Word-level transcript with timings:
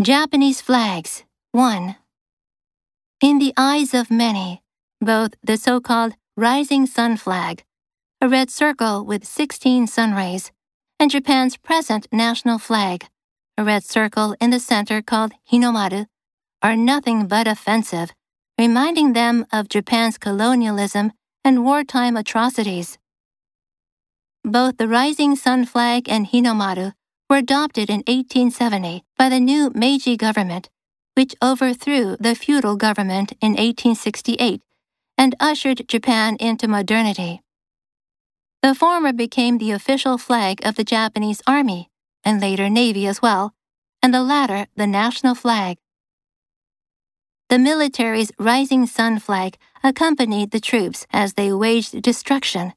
Japanese 0.00 0.60
flags 0.60 1.24
1. 1.50 1.96
In 3.20 3.40
the 3.40 3.52
eyes 3.56 3.92
of 3.94 4.12
many, 4.12 4.62
both 5.00 5.34
the 5.42 5.56
so 5.56 5.80
called 5.80 6.14
rising 6.36 6.86
sun 6.86 7.16
flag, 7.16 7.64
a 8.20 8.28
red 8.28 8.48
circle 8.48 9.04
with 9.04 9.24
16 9.26 9.88
sun 9.88 10.14
rays, 10.14 10.52
and 11.00 11.10
Japan's 11.10 11.56
present 11.56 12.06
national 12.12 12.60
flag, 12.60 13.06
a 13.56 13.64
red 13.64 13.82
circle 13.82 14.36
in 14.40 14.50
the 14.50 14.60
center 14.60 15.02
called 15.02 15.32
Hinomaru, 15.50 16.06
are 16.62 16.76
nothing 16.76 17.26
but 17.26 17.48
offensive, 17.48 18.12
reminding 18.56 19.14
them 19.14 19.46
of 19.52 19.68
Japan's 19.68 20.16
colonialism 20.16 21.10
and 21.44 21.64
wartime 21.64 22.16
atrocities. 22.16 22.98
Both 24.44 24.76
the 24.76 24.86
rising 24.86 25.34
sun 25.34 25.64
flag 25.64 26.08
and 26.08 26.28
Hinomaru 26.28 26.92
were 27.28 27.36
adopted 27.36 27.90
in 27.90 27.98
1870 28.06 29.04
by 29.16 29.28
the 29.28 29.40
new 29.40 29.70
Meiji 29.74 30.16
government, 30.16 30.70
which 31.14 31.34
overthrew 31.42 32.16
the 32.18 32.34
feudal 32.34 32.76
government 32.76 33.32
in 33.40 33.52
1868 33.52 34.62
and 35.16 35.34
ushered 35.40 35.86
Japan 35.88 36.36
into 36.40 36.68
modernity. 36.68 37.42
The 38.62 38.74
former 38.74 39.12
became 39.12 39.58
the 39.58 39.72
official 39.72 40.16
flag 40.16 40.64
of 40.64 40.76
the 40.76 40.84
Japanese 40.84 41.42
Army, 41.46 41.90
and 42.24 42.40
later 42.40 42.68
Navy 42.68 43.06
as 43.06 43.20
well, 43.20 43.54
and 44.02 44.14
the 44.14 44.22
latter 44.22 44.66
the 44.76 44.86
national 44.86 45.34
flag. 45.34 45.76
The 47.48 47.58
military's 47.58 48.32
rising 48.38 48.86
sun 48.86 49.18
flag 49.18 49.56
accompanied 49.82 50.50
the 50.50 50.60
troops 50.60 51.06
as 51.12 51.34
they 51.34 51.52
waged 51.52 52.00
destruction. 52.02 52.74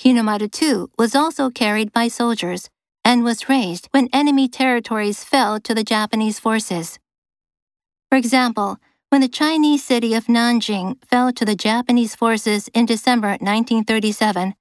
Hinomaru 0.00 0.50
too 0.50 0.90
was 0.98 1.14
also 1.14 1.50
carried 1.50 1.92
by 1.92 2.08
soldiers 2.08 2.70
and 3.08 3.24
was 3.24 3.48
raised 3.48 3.88
when 3.92 4.06
enemy 4.12 4.46
territories 4.46 5.24
fell 5.24 5.58
to 5.58 5.74
the 5.74 5.82
Japanese 5.82 6.38
forces. 6.38 6.98
For 8.10 8.18
example, 8.18 8.76
when 9.08 9.22
the 9.22 9.34
Chinese 9.42 9.82
city 9.82 10.12
of 10.12 10.26
Nanjing 10.26 11.02
fell 11.06 11.32
to 11.32 11.46
the 11.46 11.56
Japanese 11.56 12.14
forces 12.14 12.68
in 12.74 12.84
December 12.84 13.28
1937, 13.40 14.54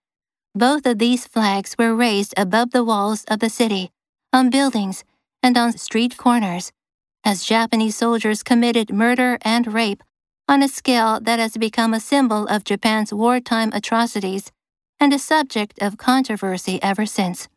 both 0.55 0.85
of 0.85 0.97
these 0.97 1.27
flags 1.27 1.75
were 1.77 1.93
raised 1.93 2.33
above 2.37 2.71
the 2.71 2.85
walls 2.85 3.25
of 3.25 3.39
the 3.41 3.49
city, 3.49 3.91
on 4.31 4.49
buildings, 4.49 5.03
and 5.43 5.57
on 5.57 5.77
street 5.77 6.15
corners, 6.15 6.71
as 7.25 7.43
Japanese 7.43 7.97
soldiers 7.97 8.43
committed 8.43 8.93
murder 8.93 9.37
and 9.41 9.73
rape 9.73 10.01
on 10.47 10.63
a 10.63 10.69
scale 10.69 11.19
that 11.19 11.37
has 11.37 11.57
become 11.57 11.93
a 11.93 11.99
symbol 11.99 12.47
of 12.47 12.63
Japan's 12.63 13.13
wartime 13.13 13.73
atrocities 13.73 14.53
and 15.01 15.11
a 15.11 15.19
subject 15.19 15.77
of 15.81 15.97
controversy 15.97 16.81
ever 16.81 17.05
since. 17.05 17.49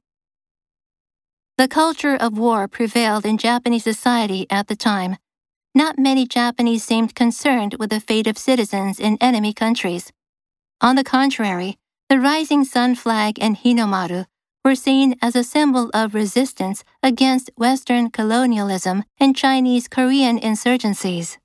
The 1.60 1.68
culture 1.68 2.16
of 2.16 2.38
war 2.38 2.66
prevailed 2.68 3.26
in 3.26 3.36
Japanese 3.36 3.84
society 3.84 4.46
at 4.48 4.68
the 4.68 4.74
time. 4.74 5.18
Not 5.74 5.98
many 5.98 6.26
Japanese 6.26 6.84
seemed 6.84 7.14
concerned 7.14 7.76
with 7.78 7.90
the 7.90 8.00
fate 8.00 8.26
of 8.26 8.38
citizens 8.38 8.98
in 8.98 9.18
enemy 9.20 9.52
countries. 9.52 10.10
On 10.80 10.96
the 10.96 11.04
contrary, 11.04 11.76
the 12.08 12.18
rising 12.18 12.64
sun 12.64 12.94
flag 12.94 13.36
and 13.42 13.58
Hinomaru 13.58 14.24
were 14.64 14.74
seen 14.74 15.16
as 15.20 15.36
a 15.36 15.44
symbol 15.44 15.90
of 15.92 16.14
resistance 16.14 16.82
against 17.02 17.50
Western 17.56 18.08
colonialism 18.08 19.04
and 19.18 19.36
Chinese 19.36 19.86
Korean 19.86 20.40
insurgencies. 20.40 21.36